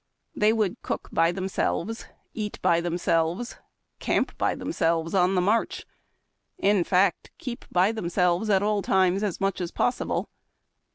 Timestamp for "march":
5.41-5.85